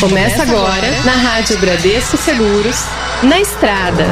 Começa 0.00 0.42
agora 0.42 0.90
na 1.04 1.12
Rádio 1.12 1.58
Bradesco 1.58 2.18
Seguros, 2.18 2.84
na 3.22 3.40
estrada. 3.40 4.04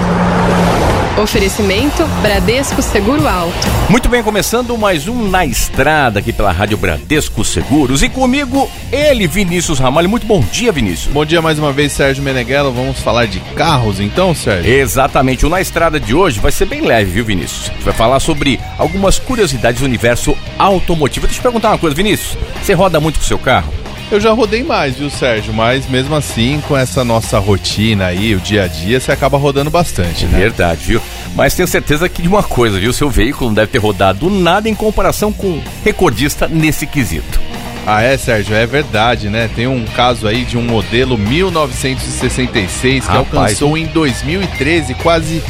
Oferecimento 1.23 2.07
Bradesco 2.23 2.81
Seguro 2.81 3.29
Alto. 3.29 3.55
Muito 3.91 4.09
bem, 4.09 4.23
começando 4.23 4.79
mais 4.79 5.07
um 5.07 5.29
Na 5.29 5.45
Estrada 5.45 6.21
aqui 6.21 6.33
pela 6.33 6.51
Rádio 6.51 6.79
Bradesco 6.79 7.45
Seguros. 7.45 8.03
E 8.03 8.09
comigo, 8.09 8.69
ele, 8.91 9.27
Vinícius 9.27 9.79
Ramalho. 9.79 10.09
Muito 10.09 10.27
bom 10.27 10.41
dia, 10.41 10.73
Vinícius. 10.73 11.13
Bom 11.13 11.25
dia 11.25 11.43
mais 11.43 11.59
uma 11.59 11.71
vez, 11.71 11.93
Sérgio 11.93 12.25
Meneghello. 12.25 12.73
Vamos 12.73 13.01
falar 13.01 13.27
de 13.27 13.39
carros 13.55 14.01
então, 14.01 14.35
Sérgio? 14.35 14.73
Exatamente. 14.73 15.45
O 15.45 15.51
Na 15.51 15.61
Estrada 15.61 16.01
de 16.01 16.15
hoje 16.15 16.41
vai 16.41 16.51
ser 16.51 16.65
bem 16.65 16.81
leve, 16.81 17.11
viu, 17.11 17.25
Vinícius? 17.27 17.69
A 17.69 17.73
gente 17.75 17.85
vai 17.85 17.95
falar 17.95 18.21
sobre 18.21 18.59
algumas 18.79 19.19
curiosidades 19.19 19.81
do 19.81 19.87
universo 19.87 20.35
automotivo. 20.59 21.27
Deixa 21.27 21.39
eu 21.39 21.43
te 21.43 21.45
perguntar 21.45 21.69
uma 21.69 21.79
coisa, 21.79 21.95
Vinícius. 21.95 22.39
Você 22.63 22.73
roda 22.73 22.99
muito 22.99 23.19
com 23.19 23.25
o 23.25 23.29
seu 23.29 23.39
carro? 23.39 23.84
Eu 24.15 24.21
já 24.21 24.31
rodei 24.31 24.63
mais, 24.63 24.95
viu, 24.95 25.11
Sérgio? 25.11 25.53
Mas 25.53 25.89
mesmo 25.89 26.15
assim, 26.15 26.63
com 26.69 26.77
essa 26.77 27.03
nossa 27.03 27.37
rotina 27.41 28.07
aí, 28.07 28.33
o 28.33 28.39
dia 28.39 28.63
a 28.63 28.69
dia, 28.69 29.01
você 29.01 29.11
acaba 29.11 29.37
rodando 29.37 29.73
bastante, 29.73 30.25
né? 30.27 30.39
Verdade, 30.39 30.85
viu? 30.87 31.03
Mas 31.35 31.53
tenho 31.57 31.67
certeza 31.67 32.09
que 32.09 32.23
de 32.23 32.29
uma 32.29 32.45
coisa, 32.45 32.79
viu? 32.79 32.93
Seu 32.93 33.11
veículo 33.11 33.51
não 33.51 33.55
deve 33.55 33.73
ter 33.73 33.79
rodado 33.79 34.31
nada 34.31 34.69
em 34.69 34.75
comparação 34.75 35.33
com 35.33 35.61
recordista 35.83 36.47
nesse 36.47 36.87
quesito. 36.87 37.41
Ah, 37.85 38.03
é, 38.03 38.17
Sérgio, 38.17 38.55
é 38.55 38.65
verdade, 38.65 39.29
né? 39.29 39.51
Tem 39.53 39.67
um 39.67 39.85
caso 39.85 40.29
aí 40.29 40.45
de 40.45 40.57
um 40.57 40.63
modelo 40.63 41.19
1966 41.19 43.05
que 43.05 43.11
Rapaz, 43.11 43.35
alcançou 43.35 43.77
em 43.77 43.87
2013 43.87 44.95
quase 44.95 45.43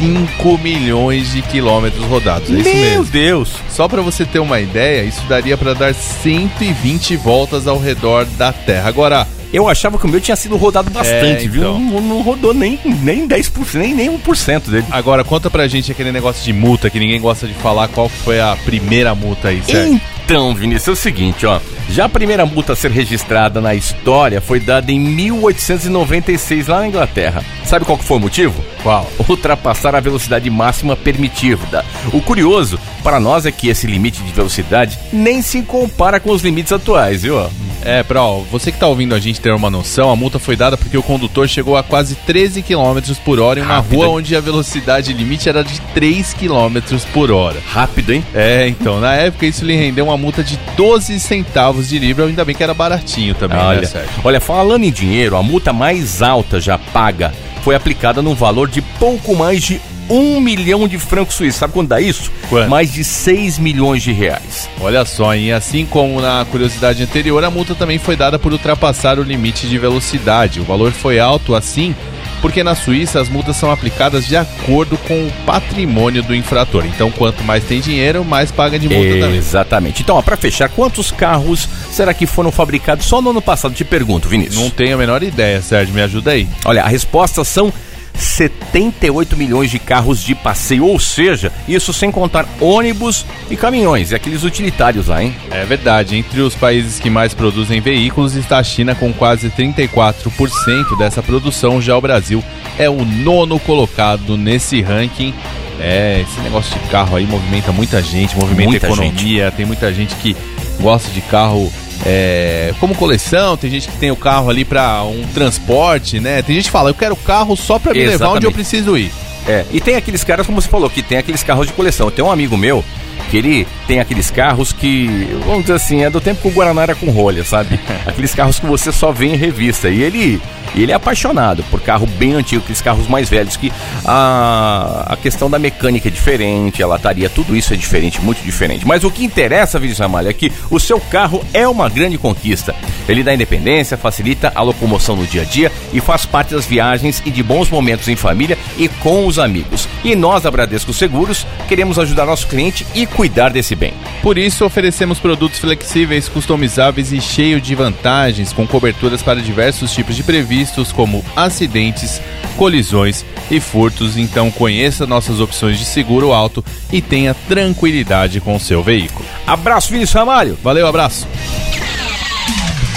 5 0.00 0.56
milhões 0.58 1.32
de 1.32 1.42
quilômetros 1.42 2.02
rodados. 2.06 2.48
É 2.50 2.54
isso 2.54 2.64
Meu 2.64 2.74
mesmo. 2.74 3.04
Deus! 3.12 3.50
Só 3.68 3.86
para 3.86 4.00
você 4.00 4.24
ter 4.24 4.38
uma 4.38 4.58
ideia, 4.58 5.02
isso 5.02 5.20
daria 5.28 5.58
para 5.58 5.74
dar 5.74 5.94
120 5.94 7.16
voltas 7.16 7.66
ao 7.66 7.78
redor 7.78 8.24
da 8.24 8.50
Terra. 8.52 8.88
Agora, 8.88 9.26
Eu 9.52 9.68
achava 9.68 9.98
que 9.98 10.06
o 10.06 10.08
meu 10.08 10.20
tinha 10.20 10.36
sido 10.36 10.56
rodado 10.56 10.90
bastante, 10.92 11.44
É, 11.46 11.48
viu? 11.48 11.62
então. 11.62 11.80
Não, 11.80 12.00
não 12.00 12.22
rodou 12.22 12.54
nem, 12.54 12.78
nem 12.84 13.26
10%, 13.26 13.74
nem, 13.74 13.92
nem 13.94 14.08
1% 14.08 14.70
dele. 14.70 14.84
agora 14.92 15.24
conta 15.24 15.50
pra 15.50 15.66
gente 15.66 15.90
aquele 15.90 16.12
negócio 16.12 16.44
de 16.44 16.52
multa 16.52 16.88
que 16.88 17.00
ninguém 17.00 17.20
gosta 17.20 17.48
de 17.48 17.54
falar. 17.54 17.88
Qual 17.88 18.08
foi 18.08 18.40
a 18.40 18.56
primeira 18.64 19.12
multa 19.12 19.48
aí, 19.48 19.60
Sérgio? 19.64 20.00
Então, 20.24 20.54
Vinícius, 20.54 20.86
é 20.86 20.90
o 20.92 20.96
seguinte, 20.96 21.44
ó. 21.46 21.58
Já 21.90 22.04
a 22.04 22.08
primeira 22.08 22.46
multa 22.46 22.74
a 22.74 22.76
ser 22.76 22.92
registrada 22.92 23.60
na 23.60 23.74
história 23.74 24.40
foi 24.40 24.60
dada 24.60 24.92
em 24.92 25.00
1896 25.00 26.68
lá 26.68 26.78
na 26.80 26.86
Inglaterra. 26.86 27.42
Sabe 27.64 27.84
qual 27.84 27.98
que 27.98 28.04
foi 28.04 28.18
o 28.18 28.20
motivo? 28.20 28.64
Qual? 28.82 29.10
Ultrapassar 29.28 29.94
a 29.94 30.00
velocidade 30.00 30.48
máxima 30.50 30.96
permitida. 30.96 31.84
O 32.12 32.20
curioso 32.20 32.78
para 33.02 33.20
nós 33.20 33.46
é 33.46 33.52
que 33.52 33.68
esse 33.68 33.86
limite 33.86 34.22
de 34.22 34.32
velocidade 34.32 34.98
nem 35.12 35.42
se 35.42 35.62
compara 35.62 36.18
com 36.20 36.30
os 36.30 36.42
limites 36.42 36.72
atuais, 36.72 37.22
viu? 37.22 37.38
É, 37.82 38.02
Pro, 38.02 38.42
você 38.50 38.70
que 38.70 38.78
tá 38.78 38.86
ouvindo 38.86 39.14
a 39.14 39.18
gente 39.18 39.40
ter 39.40 39.52
uma 39.54 39.70
noção, 39.70 40.10
a 40.10 40.16
multa 40.16 40.38
foi 40.38 40.54
dada 40.54 40.76
porque 40.76 40.98
o 40.98 41.02
condutor 41.02 41.48
chegou 41.48 41.76
a 41.78 41.82
quase 41.82 42.14
13 42.14 42.62
km 42.62 43.00
por 43.24 43.40
hora 43.40 43.58
em 43.58 43.62
uma 43.62 43.76
Rápido, 43.76 43.96
rua 43.96 44.08
onde 44.08 44.36
a 44.36 44.40
velocidade 44.40 45.12
limite 45.14 45.48
era 45.48 45.64
de 45.64 45.80
3 45.94 46.34
km 46.34 46.98
por 47.12 47.30
hora. 47.30 47.56
Rápido, 47.72 48.12
hein? 48.12 48.22
É, 48.34 48.68
então, 48.68 49.00
na 49.00 49.14
época 49.14 49.46
isso 49.46 49.64
lhe 49.64 49.74
rendeu 49.74 50.04
uma 50.06 50.16
multa 50.18 50.44
de 50.44 50.58
12 50.76 51.18
centavos 51.20 51.88
de 51.88 51.98
libra, 51.98 52.26
ainda 52.26 52.44
bem 52.44 52.54
que 52.54 52.62
era 52.62 52.74
baratinho 52.74 53.34
também, 53.34 53.56
né, 53.56 53.64
Olha, 53.64 53.86
Sérgio? 53.86 54.10
olha, 54.24 54.40
falando 54.40 54.84
em 54.84 54.92
dinheiro, 54.92 55.34
a 55.36 55.42
multa 55.42 55.72
mais 55.72 56.20
alta 56.20 56.60
já 56.60 56.76
paga 56.76 57.32
foi 57.62 57.74
aplicada 57.74 58.22
num 58.22 58.34
valor 58.34 58.68
de 58.68 58.82
pouco 58.82 59.34
mais 59.34 59.62
de 59.62 59.80
um 60.08 60.40
milhão 60.40 60.88
de 60.88 60.98
francos 60.98 61.36
suíços. 61.36 61.60
Sabe 61.60 61.72
quando 61.72 61.88
dá 61.88 62.00
isso? 62.00 62.32
Quanto? 62.48 62.68
Mais 62.68 62.92
de 62.92 63.04
6 63.04 63.58
milhões 63.58 64.02
de 64.02 64.12
reais. 64.12 64.68
Olha 64.80 65.04
só, 65.04 65.34
e 65.36 65.52
assim 65.52 65.86
como 65.86 66.20
na 66.20 66.44
curiosidade 66.50 67.02
anterior, 67.02 67.42
a 67.44 67.50
multa 67.50 67.74
também 67.74 67.98
foi 67.98 68.16
dada 68.16 68.38
por 68.38 68.52
ultrapassar 68.52 69.18
o 69.18 69.22
limite 69.22 69.68
de 69.68 69.78
velocidade. 69.78 70.60
O 70.60 70.64
valor 70.64 70.90
foi 70.90 71.20
alto 71.20 71.54
assim 71.54 71.94
porque 72.40 72.64
na 72.64 72.74
Suíça 72.74 73.20
as 73.20 73.28
multas 73.28 73.56
são 73.56 73.70
aplicadas 73.70 74.26
de 74.26 74.36
acordo 74.36 74.96
com 74.98 75.26
o 75.26 75.32
patrimônio 75.44 76.22
do 76.22 76.34
infrator. 76.34 76.84
Então, 76.86 77.10
quanto 77.10 77.44
mais 77.44 77.64
tem 77.64 77.80
dinheiro, 77.80 78.24
mais 78.24 78.50
paga 78.50 78.78
de 78.78 78.88
multa 78.88 79.20
também. 79.20 79.36
Exatamente. 79.36 80.02
Então, 80.02 80.16
ó, 80.16 80.22
pra 80.22 80.36
fechar, 80.36 80.68
quantos 80.68 81.10
carros 81.10 81.68
será 81.90 82.14
que 82.14 82.26
foram 82.26 82.50
fabricados 82.50 83.06
só 83.06 83.20
no 83.20 83.30
ano 83.30 83.42
passado? 83.42 83.74
Te 83.74 83.84
pergunto, 83.84 84.28
Vinícius. 84.28 84.62
Não 84.62 84.70
tenho 84.70 84.94
a 84.94 84.98
menor 84.98 85.22
ideia, 85.22 85.60
Sérgio, 85.62 85.94
me 85.94 86.02
ajuda 86.02 86.32
aí. 86.32 86.48
Olha, 86.64 86.82
a 86.82 86.88
resposta 86.88 87.44
são 87.44 87.72
78 88.20 89.36
milhões 89.36 89.70
de 89.70 89.78
carros 89.78 90.22
de 90.22 90.34
passeio, 90.34 90.86
ou 90.86 90.98
seja, 90.98 91.52
isso 91.66 91.92
sem 91.92 92.10
contar 92.10 92.46
ônibus 92.60 93.24
e 93.50 93.56
caminhões, 93.56 94.10
e 94.10 94.14
aqueles 94.14 94.44
utilitários 94.44 95.08
lá, 95.08 95.22
hein? 95.22 95.34
É 95.50 95.64
verdade, 95.64 96.16
entre 96.16 96.40
os 96.40 96.54
países 96.54 96.98
que 96.98 97.10
mais 97.10 97.34
produzem 97.34 97.80
veículos 97.80 98.34
está 98.34 98.58
a 98.58 98.62
China 98.62 98.94
com 98.94 99.12
quase 99.12 99.50
34% 99.50 100.96
dessa 100.98 101.22
produção, 101.22 101.80
já 101.80 101.96
o 101.96 102.00
Brasil 102.00 102.44
é 102.78 102.88
o 102.88 103.04
nono 103.04 103.58
colocado 103.58 104.36
nesse 104.36 104.80
ranking. 104.80 105.34
É, 105.82 106.22
esse 106.22 106.40
negócio 106.40 106.78
de 106.78 106.88
carro 106.90 107.16
aí 107.16 107.26
movimenta 107.26 107.72
muita 107.72 108.02
gente, 108.02 108.36
movimenta 108.36 108.70
Muita 108.70 108.86
a 108.86 108.90
economia, 108.90 109.50
tem 109.50 109.64
muita 109.64 109.92
gente 109.92 110.14
que 110.16 110.36
gosta 110.78 111.10
de 111.10 111.22
carro 111.22 111.72
é, 112.04 112.72
como 112.80 112.94
coleção, 112.94 113.56
tem 113.56 113.70
gente 113.70 113.88
que 113.88 113.96
tem 113.98 114.10
o 114.10 114.16
carro 114.16 114.48
ali 114.48 114.64
para 114.64 115.02
um 115.04 115.22
transporte, 115.34 116.18
né? 116.18 116.42
Tem 116.42 116.54
gente 116.54 116.64
que 116.64 116.70
fala, 116.70 116.90
eu 116.90 116.94
quero 116.94 117.14
o 117.14 117.18
carro 117.18 117.56
só 117.56 117.78
para 117.78 117.92
me 117.92 118.00
levar 118.00 118.28
onde 118.28 118.46
eu 118.46 118.50
Exatamente. 118.50 118.54
preciso 118.54 118.96
ir. 118.96 119.12
É, 119.46 119.64
e 119.72 119.80
tem 119.80 119.96
aqueles 119.96 120.22
caras, 120.22 120.46
como 120.46 120.60
você 120.60 120.68
falou, 120.68 120.88
que 120.88 121.02
tem 121.02 121.18
aqueles 121.18 121.42
carros 121.42 121.66
de 121.66 121.72
coleção. 121.72 122.10
Tem 122.10 122.24
um 122.24 122.30
amigo 122.30 122.56
meu 122.56 122.84
que 123.30 123.36
ele 123.36 123.66
tem 123.86 124.00
aqueles 124.00 124.30
carros 124.30 124.72
que, 124.72 125.28
vamos 125.44 125.62
dizer 125.62 125.74
assim, 125.74 126.02
é 126.02 126.10
do 126.10 126.20
tempo 126.20 126.42
que 126.42 126.48
o 126.48 126.50
Guaraná 126.50 126.82
era 126.82 126.94
com 126.94 127.10
rolha, 127.10 127.44
sabe? 127.44 127.78
aqueles 128.06 128.34
carros 128.34 128.58
que 128.58 128.66
você 128.66 128.90
só 128.90 129.12
vê 129.12 129.26
em 129.26 129.36
revista. 129.36 129.88
E 129.88 130.02
ele, 130.02 130.40
ele 130.74 130.92
é 130.92 130.94
apaixonado 130.94 131.62
por 131.64 131.80
carro 131.80 132.06
bem 132.06 132.34
antigo, 132.34 132.62
aqueles 132.62 132.82
carros 132.82 133.06
mais 133.08 133.28
velhos, 133.28 133.56
que 133.56 133.72
a, 134.04 135.06
a 135.08 135.16
questão 135.16 135.50
da 135.50 135.58
mecânica 135.58 136.08
é 136.08 136.10
diferente, 136.10 136.82
a 136.82 136.86
lataria, 136.86 137.28
tudo 137.28 137.56
isso 137.56 137.72
é 137.72 137.76
diferente, 137.76 138.20
muito 138.20 138.42
diferente. 138.42 138.86
Mas 138.86 139.04
o 139.04 139.10
que 139.10 139.24
interessa, 139.24 139.78
Vinícius 139.78 140.00
Ramalho, 140.00 140.28
é 140.28 140.32
que 140.32 140.52
o 140.70 140.78
seu 140.78 141.00
carro 141.00 141.44
é 141.52 141.66
uma 141.66 141.88
grande 141.88 142.18
conquista. 142.18 142.74
Ele 143.08 143.22
dá 143.22 143.34
independência, 143.34 143.96
facilita 143.96 144.52
a 144.54 144.62
locomoção 144.62 145.16
no 145.16 145.26
dia 145.26 145.42
a 145.42 145.44
dia 145.44 145.72
e 145.92 146.00
faz 146.00 146.24
parte 146.24 146.54
das 146.54 146.66
viagens 146.66 147.22
e 147.24 147.30
de 147.30 147.42
bons 147.42 147.68
momentos 147.68 148.08
em 148.08 148.16
família 148.16 148.56
e 148.78 148.88
com 148.88 149.26
os 149.26 149.38
amigos. 149.38 149.88
E 150.04 150.14
nós, 150.14 150.42
da 150.42 150.50
Bradesco 150.50 150.92
Seguros, 150.92 151.46
queremos 151.68 151.98
ajudar 151.98 152.26
nosso 152.26 152.46
cliente 152.46 152.86
e 152.94 153.06
cuidar 153.06 153.50
desse 153.50 153.74
bem. 153.74 153.92
Por 154.22 154.38
isso, 154.38 154.64
oferecemos 154.64 155.18
produtos 155.18 155.58
flexíveis, 155.58 156.28
customizáveis 156.28 157.12
e 157.12 157.20
cheios 157.20 157.62
de 157.62 157.74
vantagens, 157.74 158.52
com 158.52 158.66
coberturas 158.66 159.22
para 159.22 159.40
diversos 159.40 159.92
tipos 159.92 160.14
de 160.14 160.22
previstos, 160.60 160.92
como 160.92 161.24
acidentes, 161.34 162.20
colisões 162.56 163.24
e 163.50 163.58
furtos. 163.60 164.16
Então, 164.16 164.50
conheça 164.50 165.06
nossas 165.06 165.40
opções 165.40 165.78
de 165.78 165.84
seguro 165.84 166.32
alto 166.32 166.64
e 166.92 167.00
tenha 167.00 167.34
tranquilidade 167.48 168.40
com 168.40 168.54
o 168.54 168.60
seu 168.60 168.82
veículo. 168.82 169.24
Abraço, 169.46 169.90
Vinícius 169.90 170.14
Ramalho! 170.14 170.58
Valeu, 170.62 170.86
abraço! 170.86 171.26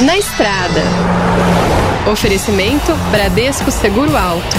Na 0.01 0.17
estrada. 0.17 0.81
Oferecimento 2.11 2.93
Bradesco 3.11 3.71
Seguro 3.71 4.17
Alto. 4.17 4.57